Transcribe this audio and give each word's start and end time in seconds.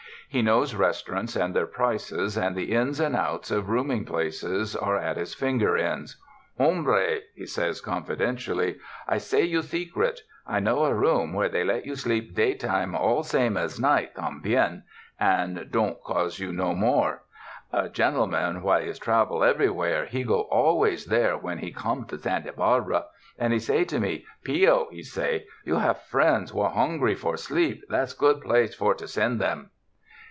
He 0.33 0.41
knows 0.41 0.73
restaurants 0.73 1.35
and 1.35 1.53
their 1.53 1.67
prices, 1.67 2.37
and 2.37 2.55
the 2.55 2.71
ins 2.71 3.01
and 3.01 3.17
outs 3.17 3.51
of 3.51 3.67
rooming 3.67 4.05
places 4.05 4.77
are 4.77 4.95
at 4.97 5.17
his 5.17 5.35
finger 5.35 5.75
ends. 5.75 6.15
"Homhre/' 6.57 7.19
he 7.35 7.45
says 7.45 7.81
confidentially, 7.81 8.77
"I 9.09 9.17
say 9.17 9.43
you 9.43 9.61
secret. 9.61 10.21
I 10.47 10.61
know 10.61 10.85
a 10.85 10.93
room, 10.93 11.33
where 11.33 11.49
they 11.49 11.65
let 11.65 11.85
you 11.85 11.95
sleep 11.97 12.33
day 12.33 12.53
time 12.53 12.95
all 12.95 13.23
same 13.23 13.57
as 13.57 13.77
night, 13.77 14.15
tambien— 14.15 14.83
and 15.19 15.67
don't 15.69 16.01
cos' 16.01 16.39
you 16.39 16.53
no 16.53 16.73
more. 16.73 17.23
A 17.73 17.89
gentle 17.89 18.27
man 18.27 18.61
what 18.61 18.83
is 18.83 18.99
travel 18.99 19.43
everywhere, 19.43 20.05
he 20.05 20.23
go 20.23 20.43
always 20.43 21.07
there 21.07 21.37
when 21.37 21.57
he 21.57 21.73
come 21.73 22.05
to 22.05 22.17
Santa 22.17 22.53
Barbara; 22.53 23.03
and 23.37 23.51
he 23.51 23.59
say 23.59 23.83
to 23.83 23.99
me, 23.99 24.23
'Pio,' 24.45 24.87
he 24.91 25.03
say, 25.03 25.45
'you 25.65 25.75
have 25.79 26.01
friends 26.03 26.53
what 26.53 26.71
hongry 26.73 27.15
for 27.17 27.35
sleep, 27.35 27.83
that's 27.89 28.13
good 28.13 28.39
place 28.39 28.73
for 28.73 28.93
to 28.95 29.09
send 29.09 29.41
them.' 29.41 29.71